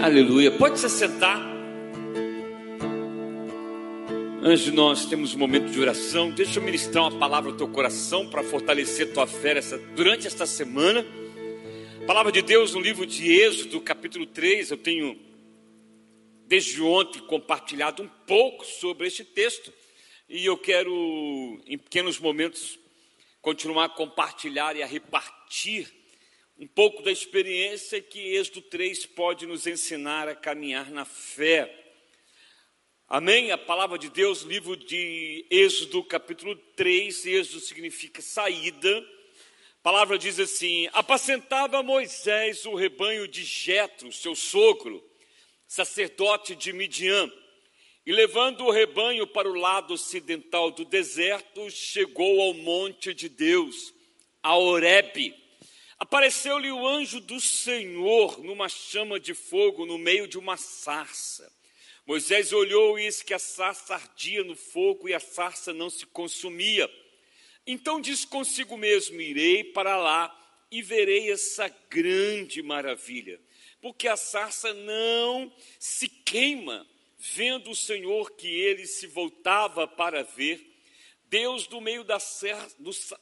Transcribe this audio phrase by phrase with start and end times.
[0.00, 0.52] Aleluia.
[0.52, 1.40] Pode se sentar.
[4.40, 7.66] Antes de nós temos um momento de oração, deixa eu ministrar uma palavra ao teu
[7.66, 11.04] coração para fortalecer tua fé essa, durante esta semana.
[12.06, 15.18] palavra de Deus no livro de Êxodo, capítulo 3, eu tenho
[16.46, 19.72] desde ontem compartilhado um pouco sobre este texto
[20.28, 22.78] e eu quero, em pequenos momentos,
[23.42, 25.97] continuar a compartilhar e a repartir
[26.58, 31.72] um pouco da experiência que Êxodo 3 pode nos ensinar a caminhar na fé.
[33.08, 33.52] Amém?
[33.52, 38.98] A palavra de Deus, livro de Êxodo, capítulo 3, Êxodo significa saída.
[38.98, 45.00] A palavra diz assim: Apacentava Moisés o rebanho de Jetro, seu sogro,
[45.64, 47.30] sacerdote de Midian,
[48.04, 53.94] e levando o rebanho para o lado ocidental do deserto, chegou ao monte de Deus,
[54.42, 55.46] a Horebe
[55.98, 61.52] Apareceu-lhe o anjo do Senhor numa chama de fogo no meio de uma sarça.
[62.06, 66.06] Moisés olhou e eis que a sarça ardia no fogo e a sarça não se
[66.06, 66.88] consumia.
[67.66, 70.34] Então disse consigo mesmo: Irei para lá
[70.70, 73.40] e verei essa grande maravilha,
[73.80, 76.86] porque a sarça não se queima.
[77.20, 80.67] Vendo o Senhor que ele se voltava para ver,
[81.30, 82.18] Deus, do meio da,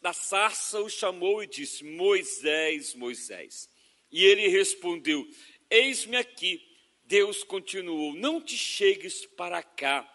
[0.00, 3.68] da sarça, o chamou e disse: Moisés, Moisés.
[4.10, 5.28] E ele respondeu:
[5.68, 6.62] Eis-me aqui.
[7.04, 10.08] Deus continuou: Não te chegues para cá,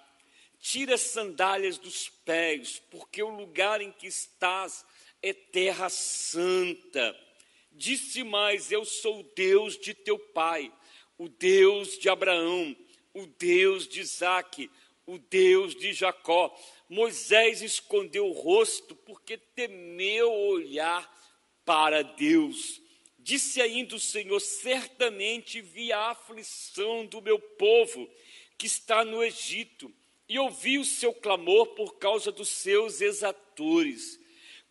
[0.59, 4.85] tira as sandálias dos pés, porque o lugar em que estás
[5.21, 7.17] é terra santa.
[7.71, 10.71] Disse mais: Eu sou o Deus de teu pai,
[11.17, 12.75] o Deus de Abraão,
[13.13, 14.69] o Deus de Isaque,
[15.05, 16.57] o Deus de Jacó.
[16.91, 21.09] Moisés escondeu o rosto porque temeu olhar
[21.63, 22.81] para Deus.
[23.17, 28.09] Disse ainda o Senhor: Certamente vi a aflição do meu povo
[28.57, 29.89] que está no Egito,
[30.27, 34.19] e ouvi o seu clamor por causa dos seus exatores.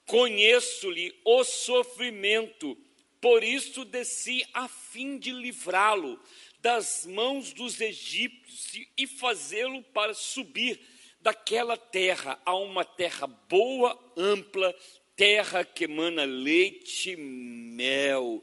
[0.04, 2.76] Conheço-lhe o sofrimento,
[3.18, 6.20] por isso desci a fim de livrá-lo
[6.58, 10.78] das mãos dos egípcios e fazê-lo para subir
[11.20, 14.74] daquela terra a uma terra boa, ampla,
[15.14, 18.42] terra que emana leite e mel.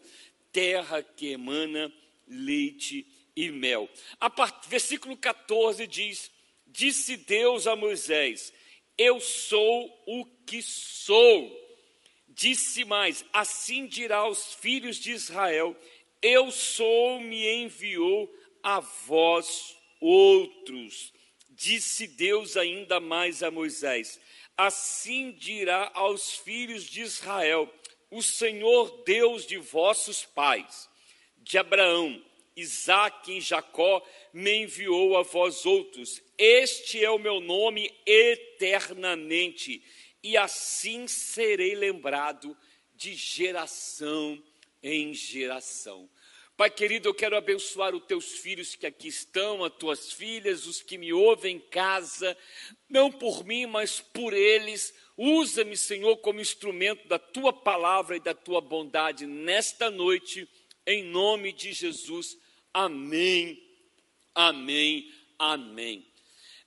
[0.52, 1.92] Terra que emana
[2.28, 3.06] leite
[3.36, 3.90] e mel.
[4.20, 4.68] A part...
[4.68, 6.32] Versículo 14 diz:
[6.66, 8.54] Disse Deus a Moisés:
[8.98, 11.66] Eu sou o que sou.
[12.28, 15.76] Disse mais: Assim dirá aos filhos de Israel:
[16.22, 21.14] Eu sou, me enviou a vós outros
[21.58, 24.20] disse Deus ainda mais a Moisés:
[24.56, 27.74] Assim dirá aos filhos de Israel:
[28.12, 30.88] O Senhor Deus de vossos pais,
[31.40, 32.24] de Abraão,
[32.56, 36.22] Isaque e Jacó, me enviou a vós outros.
[36.38, 39.84] Este é o meu nome eternamente,
[40.22, 42.56] e assim serei lembrado
[42.96, 44.42] de geração
[44.82, 46.08] em geração.
[46.58, 50.82] Pai querido, eu quero abençoar os teus filhos que aqui estão, as tuas filhas, os
[50.82, 52.36] que me ouvem em casa,
[52.90, 54.92] não por mim, mas por eles.
[55.16, 60.50] Usa-me, Senhor, como instrumento da tua palavra e da tua bondade nesta noite,
[60.88, 62.36] em nome de Jesus.
[62.74, 63.64] Amém,
[64.34, 66.12] amém, amém.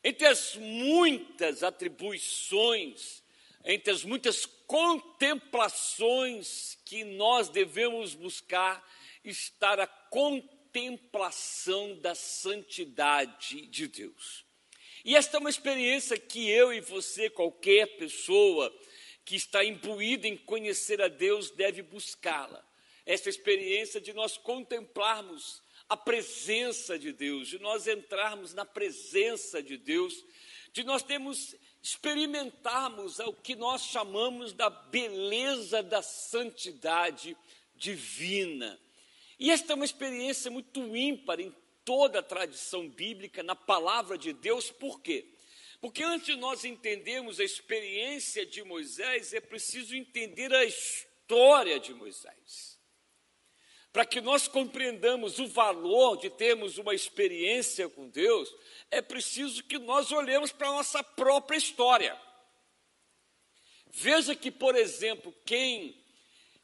[0.04, 3.24] Entre as muitas atribuições,
[3.64, 8.88] entre as muitas contemplações que nós devemos buscar,
[9.24, 14.44] estar a contemplação da santidade de Deus.
[15.04, 18.72] E esta é uma experiência que eu e você, qualquer pessoa
[19.24, 22.64] que está imbuída em conhecer a Deus, deve buscá-la.
[23.06, 29.76] Essa experiência de nós contemplarmos a presença de Deus, de nós entrarmos na presença de
[29.76, 30.24] Deus,
[30.72, 37.36] de nós termos experimentarmos o que nós chamamos da beleza da santidade
[37.74, 38.78] divina.
[39.40, 41.50] E esta é uma experiência muito ímpar em
[41.82, 45.26] toda a tradição bíblica, na palavra de Deus, por quê?
[45.80, 51.94] Porque antes de nós entendermos a experiência de Moisés, é preciso entender a história de
[51.94, 52.78] Moisés.
[53.90, 58.54] Para que nós compreendamos o valor de termos uma experiência com Deus,
[58.90, 62.20] é preciso que nós olhemos para a nossa própria história.
[63.86, 65.99] Veja que, por exemplo, quem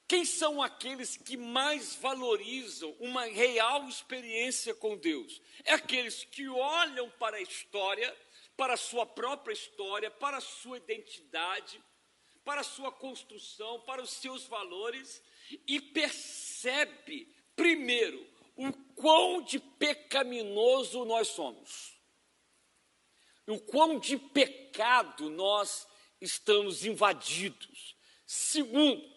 [0.08, 5.43] quem são aqueles que mais valorizam uma real experiência com Deus?
[5.64, 8.17] É aqueles que olham para a história,
[8.56, 11.82] para a sua própria história, para a sua identidade,
[12.44, 15.20] para a sua construção, para os seus valores
[15.67, 18.25] e percebe primeiro
[18.55, 21.97] o quão de pecaminoso nós somos.
[23.44, 25.87] O quão de pecado nós
[26.20, 27.97] estamos invadidos.
[28.25, 29.16] Segundo,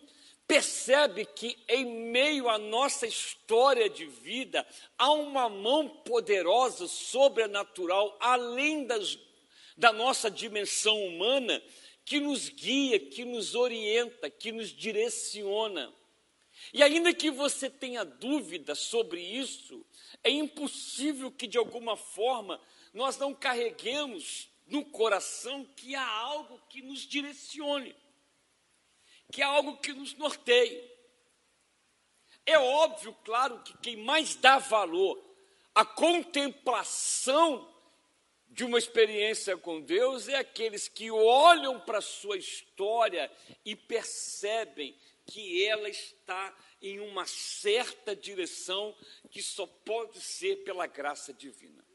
[0.50, 4.66] percebe que em meio à nossa história de vida
[4.98, 9.20] há uma mão poderosa, sobrenatural, além das,
[9.78, 11.62] da nossa dimensão humana,
[12.04, 15.94] que nos guia, que nos orienta, que nos direciona.
[16.74, 19.86] E ainda que você tenha dúvida sobre isso,
[20.24, 22.60] é impossível que de alguma forma
[22.92, 27.96] nós não carreguemos no coração que há algo que nos direcione
[29.32, 30.90] que é algo que nos norteia.
[32.46, 35.24] É óbvio, claro, que quem mais dá valor
[35.76, 37.68] à contemplação
[38.48, 43.32] de uma experiência com Deus é aqueles que olham para a sua história
[43.64, 44.98] e percebem
[45.28, 48.96] que ela está em uma certa direção
[49.30, 51.86] que só pode ser pela graça divina.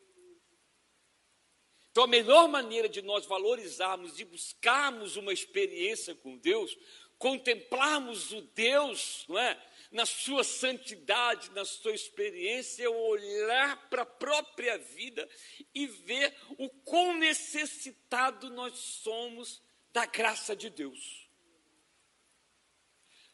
[1.90, 6.76] Então, a melhor maneira de nós valorizarmos e buscarmos uma experiência com Deus
[7.24, 9.58] contemplarmos o Deus, não é?
[9.90, 15.26] Na sua santidade, na sua experiência, olhar para a própria vida
[15.74, 21.26] e ver o quão necessitado nós somos da graça de Deus.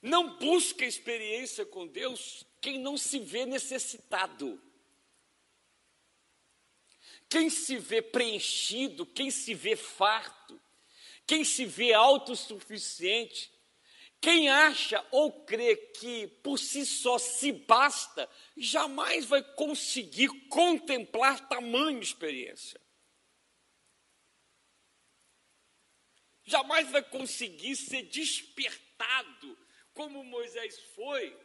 [0.01, 4.63] Não busca experiência com Deus quem não se vê necessitado.
[7.29, 10.61] Quem se vê preenchido, quem se vê farto,
[11.27, 13.51] quem se vê autossuficiente,
[14.21, 22.01] quem acha ou crê que por si só se basta, jamais vai conseguir contemplar tamanha
[22.01, 22.79] experiência.
[26.45, 29.59] Jamais vai conseguir ser despertado,
[29.95, 31.39] como Moisés foi,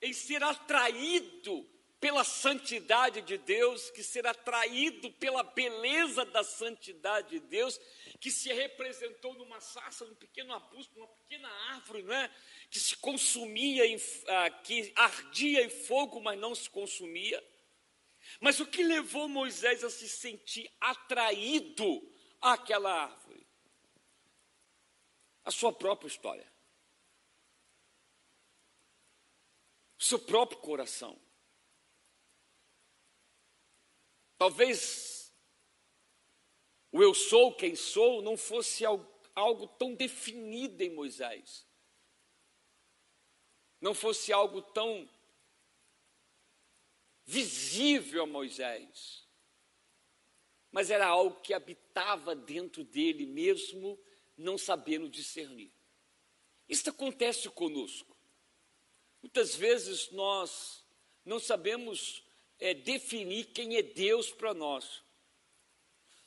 [0.00, 7.40] em ser atraído pela santidade de Deus, que será atraído pela beleza da santidade de
[7.40, 7.80] Deus,
[8.20, 12.30] que se representou numa sarça, num pequeno arbusto, numa pequena árvore, não é?
[12.70, 13.96] que se consumia, em,
[14.28, 17.42] ah, que ardia em fogo, mas não se consumia.
[18.40, 22.02] Mas o que levou Moisés a se sentir atraído
[22.40, 23.46] àquela árvore?
[25.44, 26.52] A sua própria história.
[29.98, 31.18] O seu próprio coração.
[34.38, 35.32] Talvez
[36.92, 38.84] o eu sou quem sou não fosse
[39.34, 41.66] algo tão definido em Moisés,
[43.80, 45.08] não fosse algo tão
[47.24, 49.26] visível a Moisés,
[50.70, 53.98] mas era algo que habitava dentro dele mesmo,
[54.36, 55.72] não sabendo discernir.
[56.68, 58.16] Isso acontece conosco.
[59.22, 60.84] Muitas vezes nós
[61.24, 62.25] não sabemos
[62.58, 65.02] é, definir quem é Deus para nós.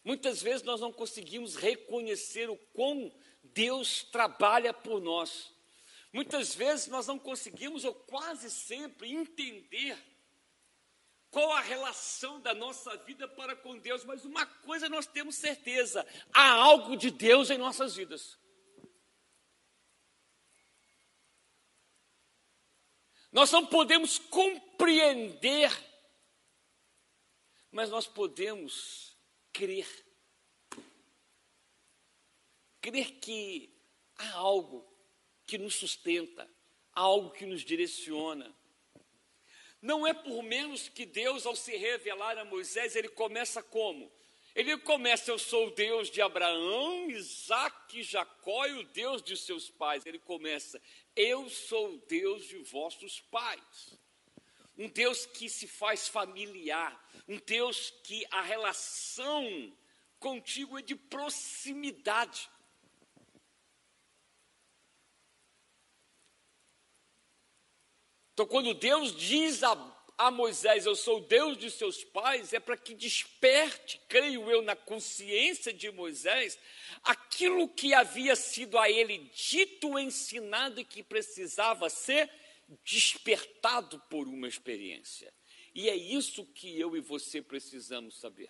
[0.04, 5.54] Muitas vezes nós não conseguimos reconhecer o quão Deus trabalha por nós.
[6.12, 9.98] Muitas vezes nós não conseguimos, ou quase sempre, entender
[11.30, 16.06] qual a relação da nossa vida para com Deus, mas uma coisa nós temos certeza:
[16.34, 18.38] há algo de Deus em nossas vidas.
[23.32, 25.72] Nós não podemos compreender
[27.72, 29.16] mas nós podemos
[29.52, 29.88] crer.
[32.82, 33.70] Crer que
[34.18, 34.88] há algo
[35.46, 36.50] que nos sustenta,
[36.94, 38.56] há algo que nos direciona.
[39.82, 44.12] Não é por menos que Deus, ao se revelar a Moisés, ele começa como?
[44.56, 49.70] Ele começa, eu sou o Deus de Abraão, Isaac, Jacó e o Deus de seus
[49.70, 50.06] pais.
[50.06, 50.82] Ele começa,
[51.16, 53.99] eu sou o Deus de vossos pais
[54.80, 59.76] um Deus que se faz familiar, um Deus que a relação
[60.18, 62.50] contigo é de proximidade.
[68.32, 69.74] Então, quando Deus diz a,
[70.18, 74.62] a Moisés, Eu sou o Deus de seus pais, é para que desperte, creio eu,
[74.62, 76.58] na consciência de Moisés,
[77.04, 82.32] aquilo que havia sido a ele dito, ensinado e que precisava ser
[82.84, 85.34] despertado por uma experiência.
[85.74, 88.50] E é isso que eu e você precisamos saber.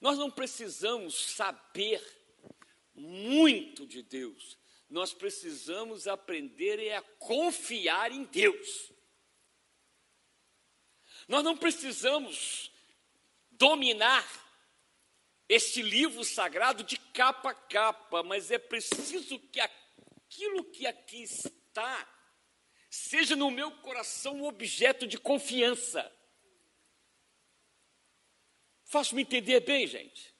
[0.00, 2.02] Nós não precisamos saber
[2.94, 4.56] muito de Deus,
[4.88, 8.92] nós precisamos aprender a confiar em Deus.
[11.28, 12.70] Nós não precisamos
[13.50, 14.24] dominar
[15.48, 22.15] este livro sagrado de capa a capa, mas é preciso que aquilo que aqui está
[22.88, 26.12] seja no meu coração um objeto de confiança.
[28.84, 30.34] Faço-me entender bem, gente.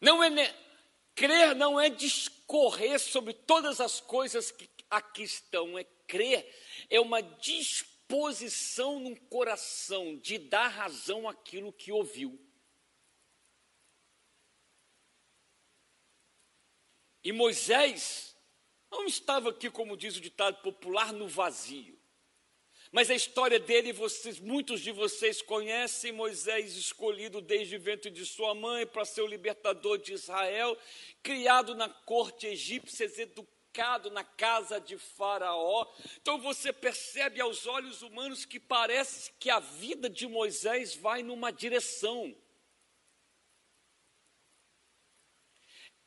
[0.00, 0.30] Não é
[1.14, 6.48] crer não é discorrer sobre todas as coisas que aqui estão, é crer,
[6.88, 12.38] é uma disposição no coração de dar razão àquilo que ouviu.
[17.22, 18.27] E Moisés
[18.90, 21.98] não estava aqui, como diz o ditado popular, no vazio.
[22.90, 28.24] Mas a história dele, vocês, muitos de vocês conhecem Moisés, escolhido desde o ventre de
[28.24, 30.76] sua mãe para ser o libertador de Israel,
[31.22, 35.86] criado na corte egípcia, educado na casa de Faraó.
[36.20, 41.50] Então você percebe aos olhos humanos que parece que a vida de Moisés vai numa
[41.50, 42.34] direção.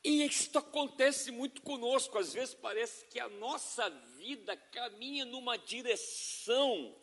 [0.04, 7.00] E isso acontece muito conosco, às vezes parece que a nossa vida caminha numa direção,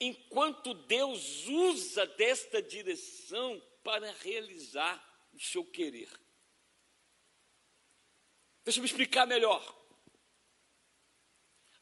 [0.00, 6.08] enquanto Deus usa desta direção para realizar o seu querer.
[8.64, 9.76] Deixa eu me explicar melhor.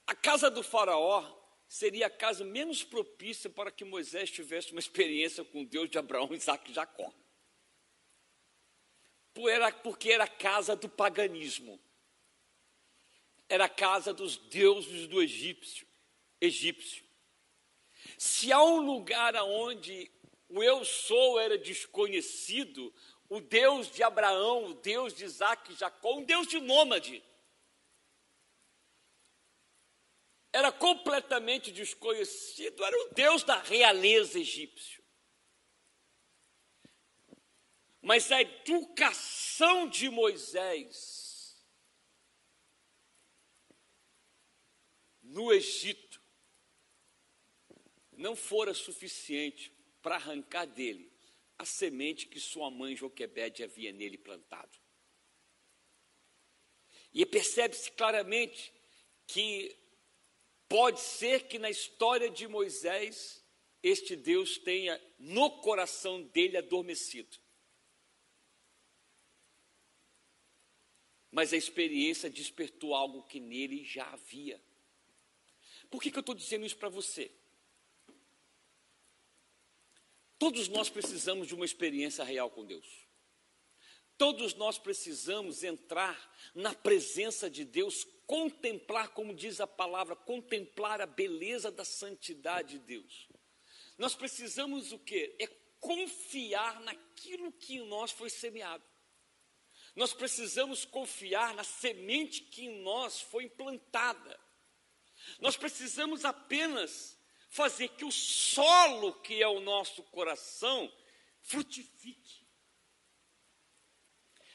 [0.08, 1.36] A casa do Faraó
[1.68, 6.34] seria a casa menos propícia para que Moisés tivesse uma experiência com Deus de Abraão,
[6.34, 7.12] Isaac e Jacó
[9.82, 11.80] porque era a casa do paganismo.
[13.48, 15.86] Era a casa dos deuses do egípcio.
[16.40, 17.04] egípcio.
[18.16, 20.10] Se há um lugar onde
[20.48, 22.92] o eu sou era desconhecido,
[23.28, 27.22] o Deus de Abraão, o Deus de Isaac e Jacó, um Deus de nômade,
[30.52, 34.97] era completamente desconhecido, era o Deus da realeza egípcia.
[38.08, 41.62] Mas a educação de Moisés
[45.22, 46.18] no Egito
[48.16, 51.12] não fora suficiente para arrancar dele
[51.58, 54.78] a semente que sua mãe Joquebede havia nele plantado.
[57.12, 58.72] E percebe-se claramente
[59.26, 59.76] que
[60.66, 63.44] pode ser que na história de Moisés
[63.82, 67.38] este Deus tenha no coração dele adormecido.
[71.30, 74.60] Mas a experiência despertou algo que nele já havia.
[75.90, 77.30] Por que, que eu estou dizendo isso para você?
[80.38, 82.86] Todos nós precisamos de uma experiência real com Deus.
[84.16, 91.06] Todos nós precisamos entrar na presença de Deus, contemplar, como diz a palavra, contemplar a
[91.06, 93.28] beleza da santidade de Deus.
[93.96, 95.36] Nós precisamos o quê?
[95.38, 95.46] É
[95.80, 98.84] confiar naquilo que em nós foi semeado.
[99.94, 104.38] Nós precisamos confiar na semente que em nós foi implantada.
[105.40, 107.18] Nós precisamos apenas
[107.48, 110.92] fazer que o solo que é o nosso coração
[111.40, 112.46] frutifique.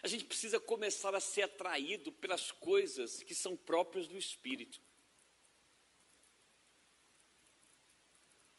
[0.01, 4.81] A gente precisa começar a ser atraído pelas coisas que são próprias do Espírito.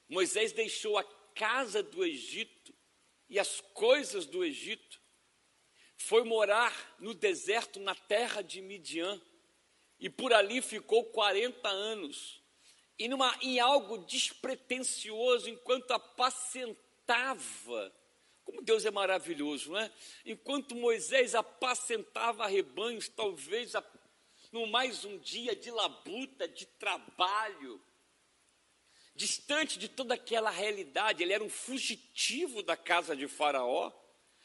[0.08, 1.04] Moisés deixou a
[1.34, 2.74] casa do Egito
[3.28, 5.00] e as coisas do Egito
[5.96, 9.20] foi morar no deserto, na terra de Midian,
[9.98, 12.42] e por ali ficou 40 anos.
[12.98, 16.76] E numa, em algo despretensioso, enquanto apacentava,
[18.44, 19.90] como Deus é maravilhoso, não é?
[20.24, 23.72] Enquanto Moisés apacentava rebanhos, talvez
[24.52, 27.82] no mais um dia de labuta, de trabalho,
[29.14, 33.92] distante de toda aquela realidade, ele era um fugitivo da casa de Faraó.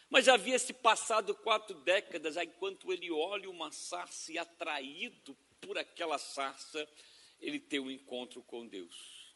[0.09, 6.17] Mas havia se passado quatro décadas, enquanto ele olha uma sarça e atraído por aquela
[6.17, 6.87] sarça,
[7.39, 9.35] ele tem um encontro com Deus.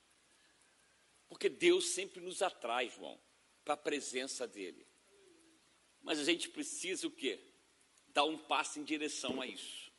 [1.29, 3.19] Porque Deus sempre nos atrai, João,
[3.63, 4.85] para a presença dele.
[6.01, 7.39] Mas a gente precisa o quê?
[8.07, 9.91] Dar um passo em direção a isso.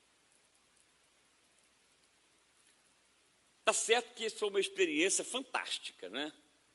[3.65, 6.33] Tá certo que isso foi uma experiência fantástica, né?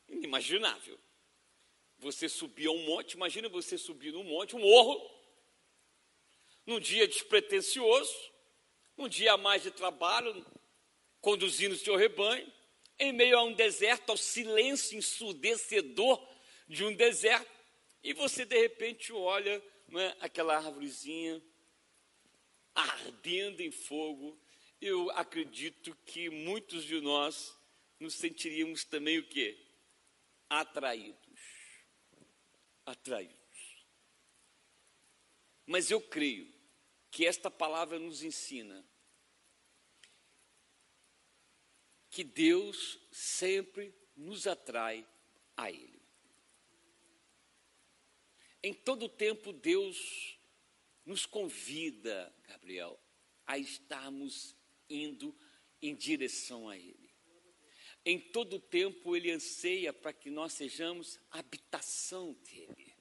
[0.08, 0.98] Inimaginável.
[2.00, 4.98] Você subir a um monte, imagina você subir num monte, um morro,
[6.64, 8.14] num dia despretensioso,
[8.96, 10.44] num dia a mais de trabalho,
[11.20, 12.50] conduzindo o seu rebanho,
[12.98, 16.26] em meio a um deserto, ao silêncio ensurdecedor
[16.66, 17.50] de um deserto,
[18.02, 21.42] e você de repente olha é, aquela árvorezinha
[22.74, 24.40] ardendo em fogo.
[24.80, 27.54] Eu acredito que muitos de nós
[27.98, 29.58] nos sentiríamos também o quê?
[30.48, 31.29] Atraídos
[32.90, 33.86] atraídos.
[35.66, 36.52] Mas eu creio
[37.10, 38.84] que esta palavra nos ensina
[42.10, 45.06] que Deus sempre nos atrai
[45.56, 46.02] a Ele.
[48.62, 50.38] Em todo tempo, Deus
[51.06, 53.00] nos convida, Gabriel,
[53.46, 54.54] a estarmos
[54.88, 55.34] indo
[55.80, 57.09] em direção a Ele.
[58.04, 62.94] Em todo tempo, Ele anseia para que nós sejamos habitação dEle.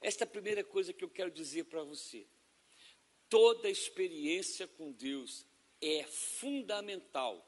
[0.00, 2.26] Esta é a primeira coisa que eu quero dizer para você.
[3.28, 5.46] Toda experiência com Deus
[5.80, 7.44] é fundamental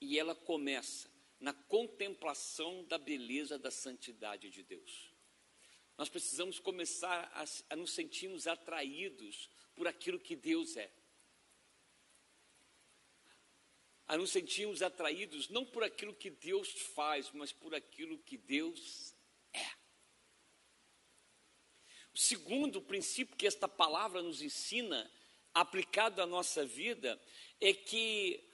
[0.00, 5.10] e ela começa na contemplação da beleza da santidade de Deus.
[5.96, 7.44] Nós precisamos começar a,
[7.74, 10.90] a nos sentirmos atraídos por aquilo que Deus é.
[14.10, 19.14] A nos sentirmos atraídos não por aquilo que Deus faz, mas por aquilo que Deus
[19.52, 19.64] é.
[22.12, 25.08] O segundo princípio que esta palavra nos ensina,
[25.54, 27.22] aplicado à nossa vida,
[27.60, 28.44] é que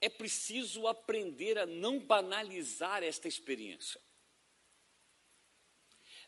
[0.00, 4.00] é preciso aprender a não banalizar esta experiência.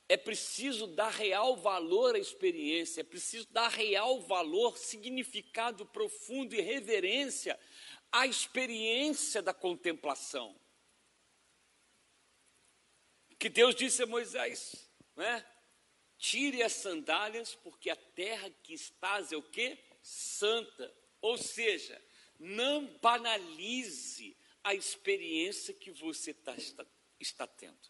[0.09, 6.61] É preciso dar real valor à experiência, é preciso dar real valor, significado profundo e
[6.61, 7.57] reverência
[8.17, 10.59] à experiência da contemplação.
[13.39, 15.47] Que Deus disse a Moisés, né?
[16.17, 19.79] Tire as sandálias, porque a terra que estás é o que?
[20.01, 20.91] Santa.
[21.21, 22.03] Ou seja,
[22.39, 26.87] não banalize a experiência que você tá, está,
[27.21, 27.87] está tendo.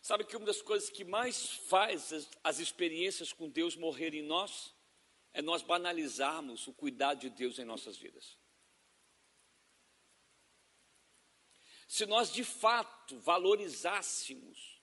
[0.00, 4.22] Sabe que uma das coisas que mais faz as, as experiências com Deus morrer em
[4.22, 4.73] nós
[5.34, 8.38] é nós banalizarmos o cuidado de Deus em nossas vidas.
[11.88, 14.80] Se nós de fato valorizássemos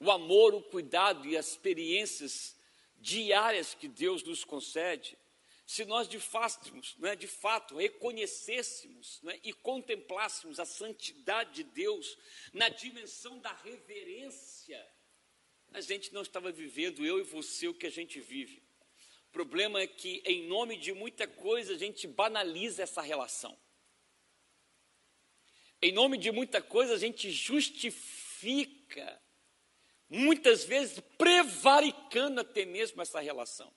[0.00, 2.56] o amor, o cuidado e as experiências
[2.96, 5.16] diárias que Deus nos concede,
[5.64, 12.18] se nós de fato, né, de fato reconhecêssemos né, e contemplássemos a santidade de Deus
[12.52, 14.84] na dimensão da reverência,
[15.72, 18.69] a gente não estava vivendo, eu e você, o que a gente vive.
[19.30, 23.56] O problema é que, em nome de muita coisa, a gente banaliza essa relação.
[25.80, 29.22] Em nome de muita coisa, a gente justifica,
[30.08, 33.72] muitas vezes prevaricando até mesmo essa relação.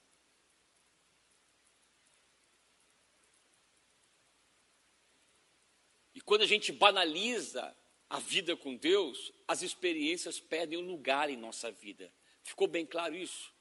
[6.26, 7.76] quando a gente banaliza
[8.10, 12.12] a vida com Deus, as experiências perdem um lugar em nossa vida.
[12.44, 13.53] Ficou bem claro isso?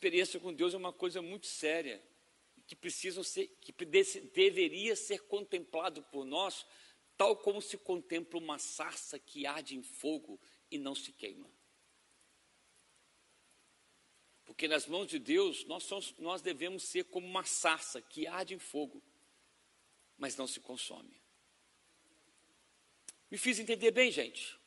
[0.00, 2.02] Experiência com Deus é uma coisa muito séria,
[2.66, 3.70] que precisam ser, que
[4.32, 6.64] deveria ser contemplado por nós,
[7.18, 11.52] tal como se contempla uma sarça que arde em fogo e não se queima.
[14.46, 18.54] Porque nas mãos de Deus, nós, somos, nós devemos ser como uma sarça que arde
[18.54, 19.02] em fogo,
[20.16, 21.20] mas não se consome.
[23.30, 24.58] Me fiz entender bem, gente?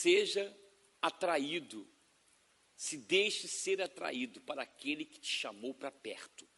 [0.00, 0.58] Seja
[1.02, 1.86] atraído,
[2.74, 6.48] se deixe ser atraído para aquele que te chamou para perto.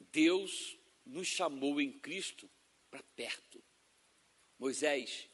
[0.00, 2.50] Deus nos chamou em Cristo
[2.90, 3.62] para perto.
[4.58, 5.28] Moisés,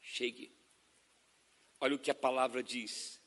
[0.00, 0.56] chegue.
[1.80, 3.20] Olha o que a palavra diz.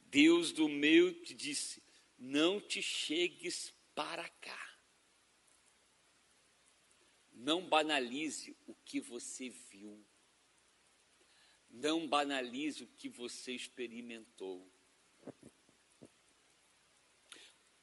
[0.00, 1.80] Deus do meu te disse:
[2.18, 4.65] não te chegues para cá.
[7.36, 10.02] Não banalize o que você viu.
[11.68, 14.66] Não banalize o que você experimentou.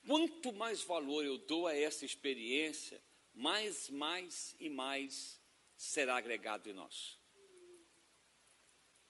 [0.06, 5.40] Quanto mais valor eu dou a essa experiência, mais, mais e mais
[5.78, 7.20] será agregado em nós.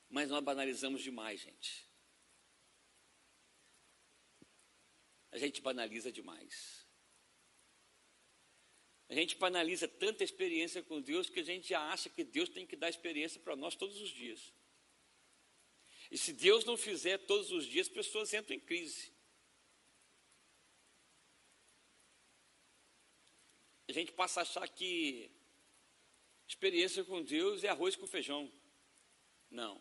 [0.10, 1.90] Mas nós banalizamos demais, gente.
[5.32, 6.83] A gente banaliza demais.
[9.10, 12.66] A gente banaliza tanta experiência com Deus que a gente já acha que Deus tem
[12.66, 14.54] que dar experiência para nós todos os dias.
[16.10, 19.14] E se Deus não fizer todos os dias, pessoas entram em crise.
[23.88, 25.30] a gente passa a achar que
[26.48, 28.52] experiência com Deus é arroz com feijão.
[29.52, 29.80] Não.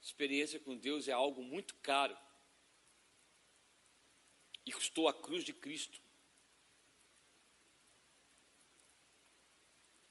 [0.00, 2.16] Experiência com Deus é algo muito caro.
[4.64, 6.00] E custou a cruz de Cristo.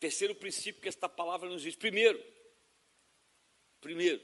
[0.05, 1.75] Terceiro princípio que esta palavra nos diz.
[1.75, 2.23] Primeiro,
[3.81, 4.21] primeiro,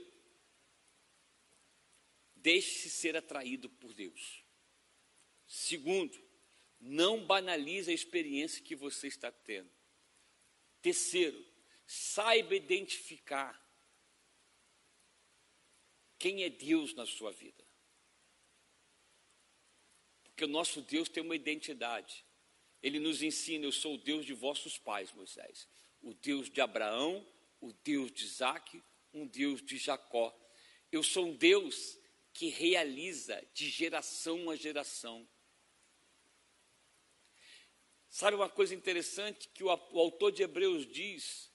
[2.35, 4.45] deixe-se ser atraído por Deus.
[5.47, 6.15] Segundo,
[6.79, 9.71] não banalize a experiência que você está tendo.
[10.83, 11.43] Terceiro,
[11.83, 13.59] saiba identificar
[16.19, 17.65] quem é Deus na sua vida.
[20.25, 22.23] Porque o nosso Deus tem uma identidade.
[22.81, 25.67] Ele nos ensina: Eu sou o Deus de vossos pais, Moisés.
[26.01, 27.25] O Deus de Abraão,
[27.59, 28.81] o Deus de Isaac,
[29.13, 30.35] um Deus de Jacó.
[30.91, 31.97] Eu sou um Deus
[32.33, 35.27] que realiza de geração a geração.
[38.09, 41.49] Sabe uma coisa interessante que o, autor de Hebreus diz?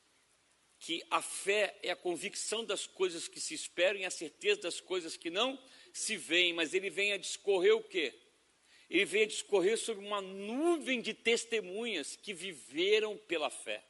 [0.78, 4.80] Que a fé é a convicção das coisas que se esperam e a certeza das
[4.80, 5.62] coisas que não
[5.92, 8.14] se veem, mas ele vem a discorrer o quê?
[8.88, 13.84] Ele vem a discorrer sobre uma nuvem de testemunhas que viveram pela fé.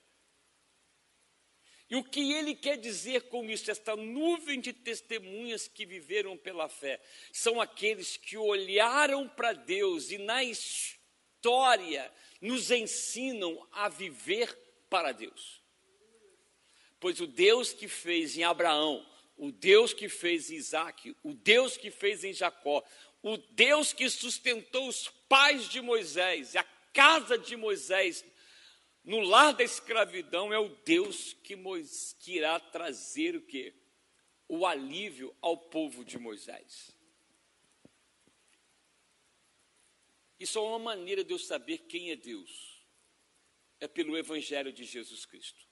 [1.88, 3.70] E o que ele quer dizer com isso?
[3.70, 7.00] Esta nuvem de testemunhas que viveram pela fé
[7.32, 14.52] são aqueles que olharam para Deus e na história nos ensinam a viver
[14.90, 15.62] para Deus.
[16.98, 19.06] Pois o Deus que fez em Abraão,
[19.36, 22.82] o Deus que fez em Isaac, o Deus que fez em Jacó,
[23.22, 28.24] o Deus que sustentou os pais de Moisés, a casa de Moisés
[29.04, 33.72] no lar da escravidão é o Deus que, Moisés, que irá trazer o que?
[34.48, 36.96] O alívio ao povo de Moisés.
[40.38, 42.84] Isso é uma maneira de eu saber quem é Deus.
[43.78, 45.65] É pelo Evangelho de Jesus Cristo.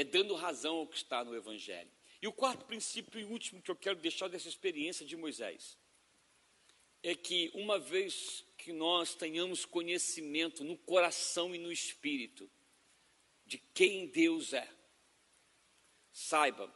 [0.00, 1.90] É dando razão ao que está no Evangelho.
[2.22, 5.76] E o quarto princípio e último que eu quero deixar dessa experiência de Moisés
[7.02, 12.50] é que uma vez que nós tenhamos conhecimento no coração e no espírito
[13.44, 14.66] de quem Deus é,
[16.10, 16.74] saiba,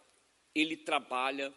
[0.55, 1.51] Ele trabalha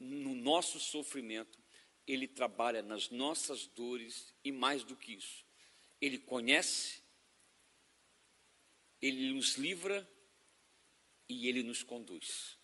[0.00, 1.58] no nosso sofrimento,
[2.06, 5.44] Ele trabalha nas nossas dores e mais do que isso,
[6.00, 7.02] Ele conhece,
[9.02, 10.10] Ele nos livra
[11.28, 12.58] e Ele nos conduz.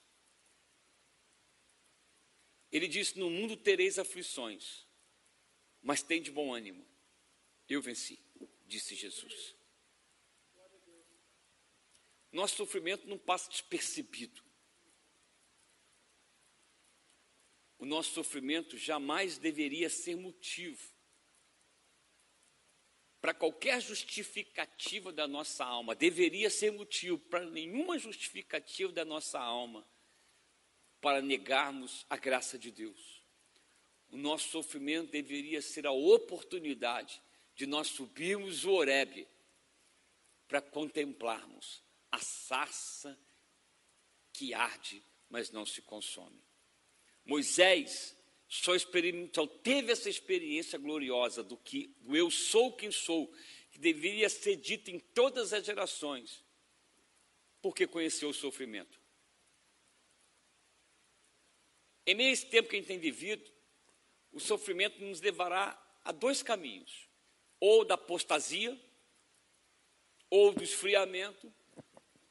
[2.71, 4.87] Ele disse: No mundo tereis aflições,
[5.83, 6.87] mas tem de bom ânimo.
[7.69, 8.19] Eu venci,
[8.67, 9.55] disse Jesus.
[12.33, 14.43] Nosso sofrimento não passa despercebido.
[17.79, 21.00] O nosso sofrimento jamais deveria ser motivo
[23.21, 29.87] para qualquer justificativa da nossa alma, deveria ser motivo para nenhuma justificativa da nossa alma
[31.01, 33.21] para negarmos a graça de Deus
[34.11, 37.23] o nosso sofrimento deveria ser a oportunidade
[37.55, 39.27] de nós subirmos o Oreb
[40.49, 43.19] para contemplarmos a sarça
[44.33, 46.43] que arde, mas não se consome.
[47.25, 48.17] Moisés
[48.51, 53.33] só, só teve essa experiência gloriosa do que do eu sou quem sou,
[53.71, 56.45] que deveria ser dito em todas as gerações,
[57.63, 59.01] porque conheceu o sofrimento.
[62.05, 63.49] Em meio a esse tempo que a gente tem vivido,
[64.33, 67.09] o sofrimento nos levará a dois caminhos:
[67.61, 68.77] ou da apostasia,
[70.29, 71.55] ou do esfriamento,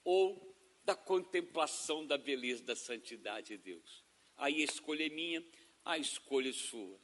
[0.04, 0.54] ou
[0.84, 4.04] da contemplação da beleza da santidade de Deus.
[4.36, 5.42] Aí a escolha é minha,
[5.90, 7.00] a escolha é sua.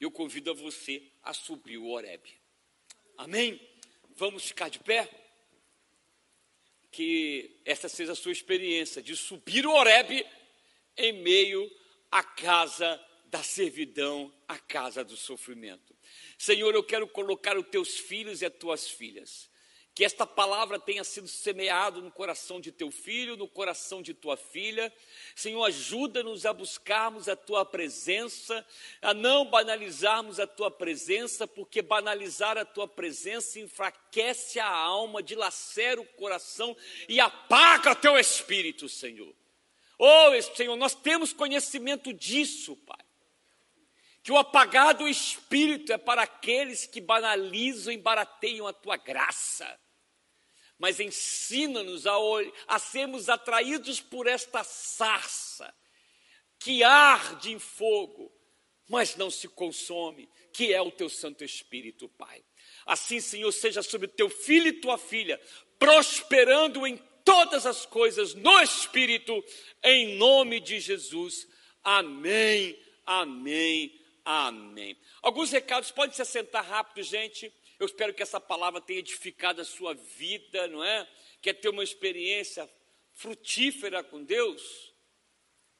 [0.00, 2.20] Eu convido a você a subir o Oreb.
[3.16, 3.60] Amém?
[4.16, 5.08] Vamos ficar de pé?
[6.90, 10.26] Que essa seja a sua experiência de subir o Oreb
[10.96, 11.70] em meio
[12.10, 15.94] à casa da servidão à casa do sofrimento.
[16.36, 19.48] Senhor, eu quero colocar os teus filhos e as tuas filhas.
[19.98, 24.36] Que esta palavra tenha sido semeada no coração de teu filho, no coração de tua
[24.36, 24.92] filha.
[25.34, 28.64] Senhor, ajuda-nos a buscarmos a tua presença,
[29.02, 36.00] a não banalizarmos a tua presença, porque banalizar a tua presença enfraquece a alma, dilacera
[36.00, 36.76] o coração
[37.08, 39.34] e apaga teu espírito, Senhor.
[39.98, 43.04] Oh, Senhor, nós temos conhecimento disso, Pai
[44.20, 49.66] que o apagado espírito é para aqueles que banalizam e barateiam a tua graça.
[50.78, 52.14] Mas ensina-nos a,
[52.66, 55.74] a sermos atraídos por esta sarça
[56.58, 58.32] que arde em fogo,
[58.88, 62.44] mas não se consome, que é o teu Santo Espírito, Pai.
[62.86, 65.40] Assim, Senhor, seja sobre teu filho e tua filha,
[65.78, 69.44] prosperando em todas as coisas no Espírito,
[69.82, 71.46] em nome de Jesus.
[71.82, 73.98] Amém, amém
[74.30, 74.94] Amém.
[75.22, 77.50] Alguns recados, pode se assentar rápido, gente.
[77.78, 81.08] Eu espero que essa palavra tenha edificado a sua vida, não é?
[81.40, 82.68] Quer ter uma experiência
[83.12, 84.92] frutífera com Deus?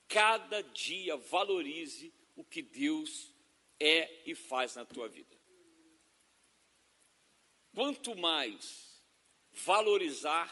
[0.06, 3.32] Cada dia valorize o que Deus
[3.80, 5.36] é e faz na tua vida.
[7.74, 9.00] quanto mais
[9.52, 10.50] valorizar,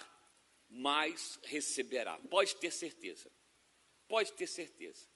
[0.69, 2.17] mais receberá.
[2.31, 3.31] Pode ter certeza.
[4.07, 5.09] Pode ter certeza.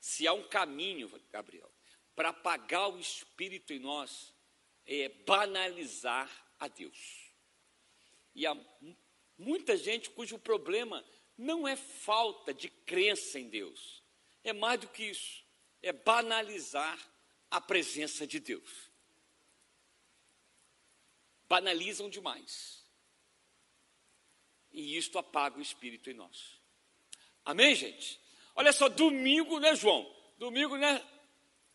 [0.00, 1.70] Se há um caminho, Gabriel,
[2.16, 4.33] para apagar o espírito em nós,
[4.86, 7.32] é banalizar a Deus.
[8.34, 8.56] E há
[9.38, 11.04] muita gente cujo problema
[11.36, 14.02] não é falta de crença em Deus,
[14.42, 15.44] é mais do que isso,
[15.82, 16.98] é banalizar
[17.50, 18.90] a presença de Deus.
[21.48, 22.84] Banalizam demais.
[24.72, 26.58] E isto apaga o espírito em nós.
[27.44, 28.20] Amém, gente?
[28.56, 30.12] Olha só, domingo, né, João?
[30.38, 31.04] Domingo, né,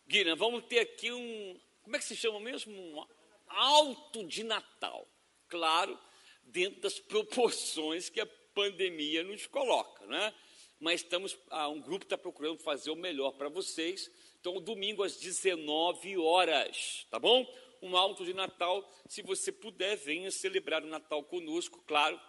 [0.08, 0.38] Guilherme?
[0.38, 1.62] Vamos ter aqui um.
[1.90, 2.72] Como é que se chama mesmo?
[2.72, 3.04] Um
[3.48, 5.08] alto de Natal.
[5.48, 5.98] Claro,
[6.44, 10.32] dentro das proporções que a pandemia nos coloca, né?
[10.80, 14.08] Mas estamos, ah, um grupo está procurando fazer o melhor para vocês.
[14.40, 17.44] Então, domingo às 19 horas, tá bom?
[17.82, 18.88] Um alto de Natal.
[19.08, 22.22] Se você puder, venha celebrar o Natal conosco, claro,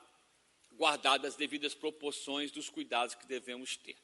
[0.72, 3.96] guardadas as devidas proporções dos cuidados que devemos ter.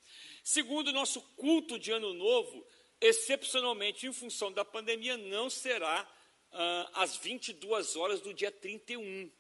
[0.45, 2.63] Segundo, nosso culto de Ano Novo,
[3.01, 6.09] excepcionalmente em função da pandemia, não será
[6.53, 9.31] ah, às 22 horas do dia 31.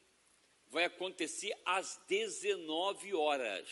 [0.68, 3.68] Vai acontecer às 19 horas,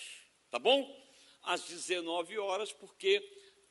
[0.50, 1.02] tá bom?
[1.42, 3.22] Às 19 horas, porque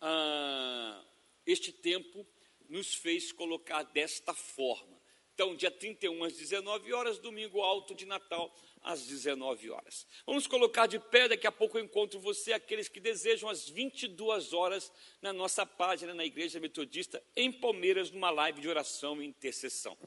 [0.02, 1.04] ah,
[1.45, 2.26] este tempo
[2.69, 5.02] nos fez colocar desta forma.
[5.34, 10.06] Então, dia 31 às 19 horas, domingo alto de Natal às 19 horas.
[10.26, 14.54] Vamos colocar de pé, daqui a pouco eu encontro você, aqueles que desejam, às 22
[14.54, 14.91] horas,
[15.22, 19.98] na nossa página na Igreja Metodista, em Palmeiras, numa live de oração e intercessão.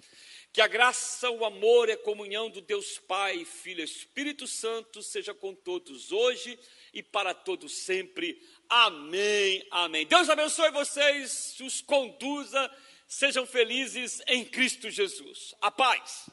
[0.53, 5.03] Que a graça, o amor e a comunhão do Deus Pai, Filho e Espírito Santo
[5.03, 6.59] seja com todos hoje
[6.93, 8.43] e para todos sempre.
[8.69, 10.07] Amém, amém.
[10.07, 12.71] Deus abençoe vocês, os conduza,
[13.09, 15.55] sejam felizes em Cristo Jesus.
[15.61, 16.29] A paz.